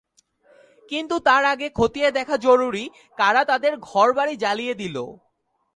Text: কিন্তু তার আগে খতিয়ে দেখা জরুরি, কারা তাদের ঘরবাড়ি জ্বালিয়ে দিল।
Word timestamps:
কিন্তু 0.91 1.15
তার 1.19 1.43
আগে 1.45 1.67
খতিয়ে 1.75 2.09
দেখা 2.11 2.35
জরুরি, 2.37 2.85
কারা 3.17 3.41
তাদের 3.45 3.73
ঘরবাড়ি 3.89 4.33
জ্বালিয়ে 4.35 4.73
দিল। 4.73 4.97